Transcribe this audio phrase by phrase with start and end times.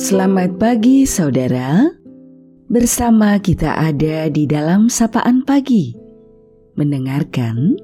[0.00, 1.84] Selamat pagi saudara.
[2.72, 5.92] Bersama kita ada di dalam sapaan pagi.
[6.72, 7.76] Mendengarkan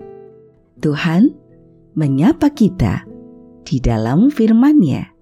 [0.80, 1.28] Tuhan
[1.92, 3.04] menyapa kita
[3.68, 5.12] di dalam firman-Nya.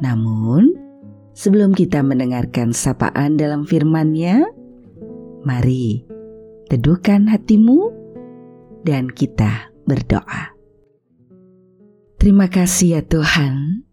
[0.00, 0.72] Namun,
[1.36, 4.48] sebelum kita mendengarkan sapaan dalam firman-Nya,
[5.44, 6.08] mari
[6.72, 7.92] teduhkan hatimu
[8.80, 10.56] dan kita berdoa.
[12.16, 13.84] Terima kasih ya Tuhan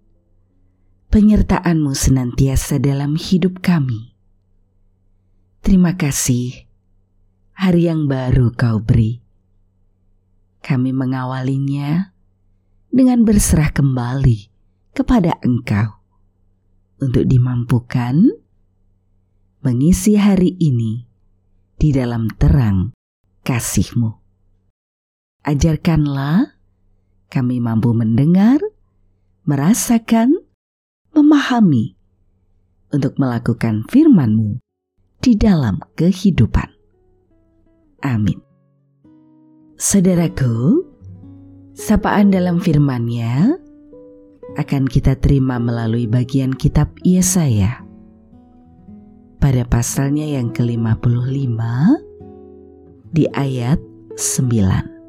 [1.10, 4.14] penyertaan-Mu senantiasa dalam hidup kami.
[5.66, 6.70] Terima kasih,
[7.58, 9.18] hari yang baru Kau beri.
[10.62, 12.14] Kami mengawalinya
[12.94, 14.54] dengan berserah kembali
[14.94, 15.98] kepada Engkau
[17.02, 18.30] untuk dimampukan
[19.66, 21.10] mengisi hari ini
[21.74, 22.94] di dalam terang
[23.42, 24.14] kasih-Mu.
[25.42, 26.54] Ajarkanlah
[27.34, 28.62] kami mampu mendengar,
[29.50, 30.49] merasakan,
[31.20, 32.00] memahami
[32.96, 34.64] untuk melakukan firman-Mu
[35.20, 36.72] di dalam kehidupan.
[38.08, 38.40] Amin.
[39.76, 40.80] Saudaraku,
[41.76, 43.60] sapaan dalam firman-Nya
[44.56, 47.84] akan kita terima melalui bagian kitab Yesaya.
[49.40, 51.60] Pada pasalnya yang ke-55
[53.12, 53.80] di ayat
[54.16, 55.00] 9.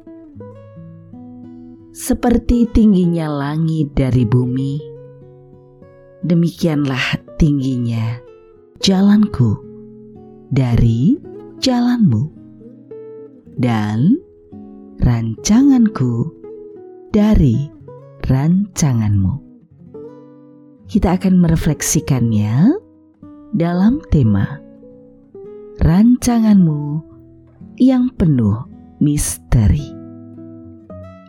[1.91, 4.90] Seperti tingginya langit dari bumi,
[6.25, 8.21] demikianlah tingginya
[8.81, 9.57] jalanku
[10.51, 11.15] dari
[11.61, 12.27] jalanmu,
[13.61, 14.17] dan
[14.99, 16.33] rancanganku
[17.13, 17.69] dari
[18.25, 19.33] rancanganmu.
[20.91, 22.75] Kita akan merefleksikannya
[23.55, 24.59] dalam tema
[25.79, 26.81] rancanganmu
[27.79, 28.67] yang penuh
[28.99, 29.87] misteri.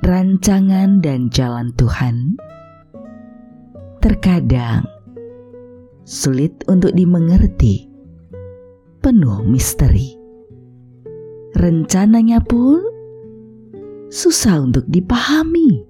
[0.03, 2.35] Rancangan dan jalan Tuhan
[4.03, 4.83] terkadang
[6.03, 7.87] sulit untuk dimengerti,
[8.99, 10.19] penuh misteri.
[11.55, 12.83] Rencananya pun
[14.11, 15.87] susah untuk dipahami.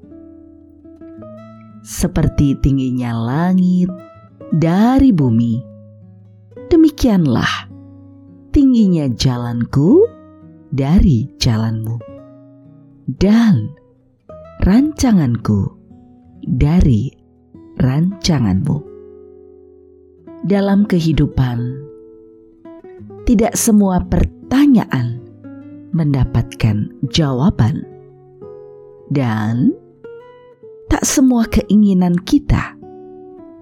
[1.81, 3.89] Seperti tingginya langit
[4.53, 5.65] dari bumi,
[6.69, 7.73] demikianlah
[8.53, 10.05] tingginya jalanku
[10.69, 11.97] dari jalanmu,
[13.17, 13.73] dan
[14.61, 15.73] rancanganku
[16.45, 17.22] dari
[17.83, 18.79] rancanganmu.
[20.47, 21.59] Dalam kehidupan,
[23.27, 25.19] tidak semua pertanyaan
[25.91, 27.83] mendapatkan jawaban,
[29.11, 29.75] dan
[30.87, 32.79] tak semua keinginan kita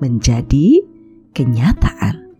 [0.05, 0.85] menjadi
[1.33, 2.33] kenyataan.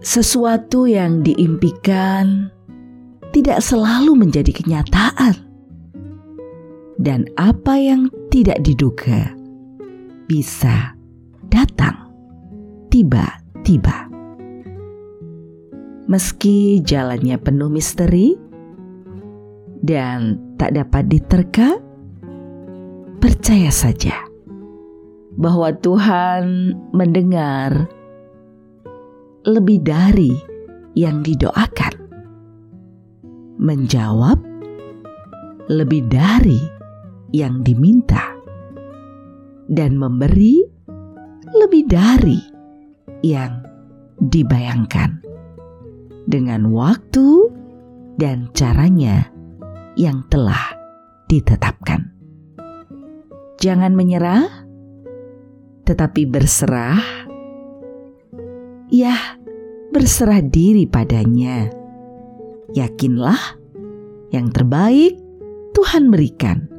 [0.00, 2.48] Sesuatu yang diimpikan
[3.36, 5.49] tidak selalu menjadi kenyataan
[7.00, 9.32] dan apa yang tidak diduga
[10.28, 10.92] bisa
[11.48, 12.12] datang
[12.92, 14.12] tiba-tiba.
[16.10, 18.36] Meski jalannya penuh misteri
[19.80, 21.80] dan tak dapat diterka,
[23.16, 24.28] percaya saja
[25.40, 27.88] bahwa Tuhan mendengar
[29.48, 30.34] lebih dari
[30.92, 31.94] yang didoakan,
[33.56, 34.36] menjawab
[35.70, 36.79] lebih dari
[37.30, 38.34] yang diminta
[39.70, 40.58] dan memberi
[41.54, 42.40] lebih dari
[43.22, 43.62] yang
[44.18, 45.22] dibayangkan
[46.26, 47.50] dengan waktu
[48.20, 49.26] dan caranya
[49.98, 50.76] yang telah
[51.26, 52.10] ditetapkan.
[53.60, 54.46] Jangan menyerah,
[55.84, 57.28] tetapi berserah.
[58.90, 59.38] Ya,
[59.94, 61.70] berserah diri padanya.
[62.70, 63.58] Yakinlah
[64.30, 65.18] yang terbaik
[65.74, 66.69] Tuhan berikan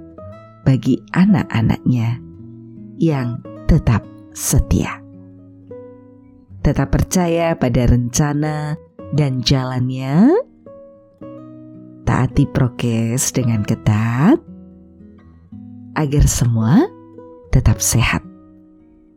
[0.66, 2.20] bagi anak-anaknya
[3.02, 4.06] yang tetap
[4.36, 5.02] setia.
[6.62, 8.78] Tetap percaya pada rencana
[9.18, 10.30] dan jalannya,
[12.06, 14.38] taati prokes dengan ketat,
[15.98, 16.86] agar semua
[17.50, 18.22] tetap sehat.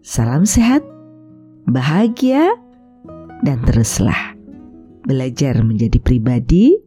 [0.05, 0.85] Salam sehat,
[1.69, 2.52] bahagia,
[3.44, 4.37] dan teruslah
[5.05, 6.81] belajar menjadi pribadi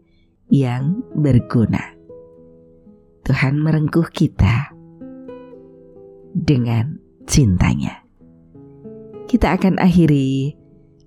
[0.50, 1.97] yang berguna.
[3.28, 4.72] Tuhan merengkuh kita
[6.32, 6.96] dengan
[7.28, 8.08] cintanya.
[9.28, 10.56] Kita akan akhiri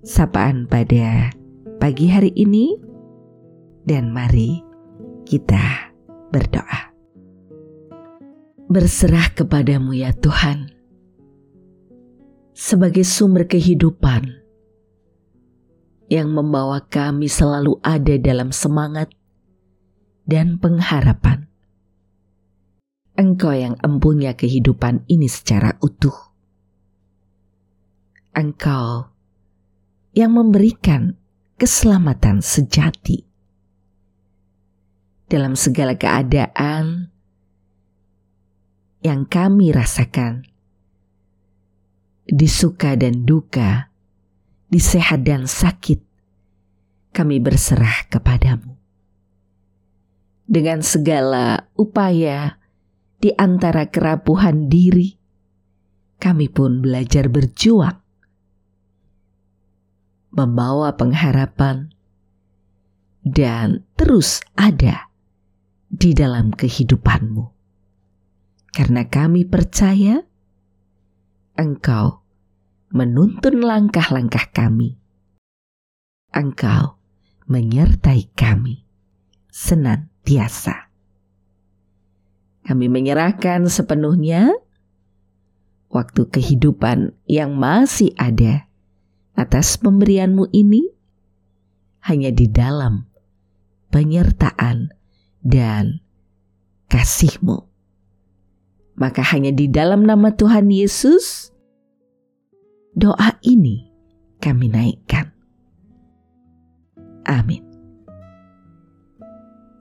[0.05, 1.33] sapaan pada
[1.81, 2.77] pagi hari ini
[3.89, 4.61] dan mari
[5.25, 5.89] kita
[6.29, 6.93] berdoa.
[8.69, 10.69] Berserah kepadamu ya Tuhan,
[12.53, 14.29] sebagai sumber kehidupan
[16.05, 19.09] yang membawa kami selalu ada dalam semangat
[20.29, 21.50] dan pengharapan.
[23.19, 26.15] Engkau yang empunya kehidupan ini secara utuh.
[28.31, 29.11] Engkau
[30.15, 31.19] yang memberikan
[31.59, 33.27] keselamatan sejati
[35.27, 37.11] dalam segala keadaan
[39.01, 40.45] yang kami rasakan,
[42.27, 43.89] di suka dan duka,
[44.69, 45.99] di sehat dan sakit,
[47.11, 48.77] kami berserah kepadamu.
[50.47, 52.60] Dengan segala upaya
[53.21, 55.13] di antara kerapuhan diri,
[56.17, 58.01] kami pun belajar berjuang
[60.31, 61.91] membawa pengharapan,
[63.21, 65.11] dan terus ada
[65.91, 67.45] di dalam kehidupanmu.
[68.71, 70.23] Karena kami percaya
[71.59, 72.23] Engkau
[72.95, 74.95] menuntun langkah-langkah kami.
[76.31, 76.95] Engkau
[77.51, 78.87] menyertai kami
[79.51, 80.90] senantiasa.
[82.61, 84.53] Kami menyerahkan sepenuhnya
[85.89, 88.69] waktu kehidupan yang masih ada
[89.35, 90.93] atas pemberianmu ini
[92.05, 93.09] hanya di dalam
[93.91, 94.93] penyertaan
[95.41, 95.99] dan
[96.87, 97.67] kasihmu.
[98.95, 101.49] Maka hanya di dalam nama Tuhan Yesus,
[102.93, 103.89] doa ini
[104.37, 105.33] kami naikkan.
[107.25, 107.63] Amin.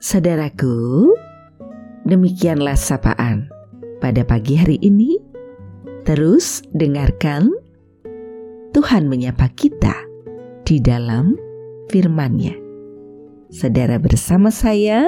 [0.01, 1.13] Saudaraku,
[2.05, 3.51] demikianlah sapaan
[4.01, 5.21] pada pagi hari ini.
[6.05, 7.53] Terus dengarkan
[8.73, 9.95] Tuhan menyapa kita
[10.65, 11.37] di dalam
[11.93, 12.57] firman-Nya.
[13.51, 15.05] Saudara bersama saya,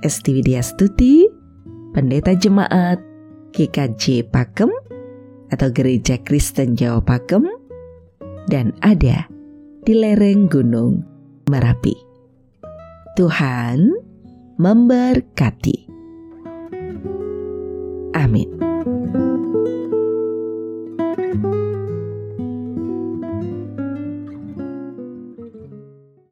[0.00, 1.28] Esti Widya Stuti,
[1.92, 2.98] Pendeta Jemaat
[3.52, 4.72] GKJ Pakem
[5.52, 7.44] atau Gereja Kristen Jawa Pakem,
[8.48, 9.28] dan ada
[9.84, 11.04] di lereng Gunung
[11.52, 11.92] Merapi.
[13.16, 14.07] Tuhan
[14.58, 15.87] memberkati.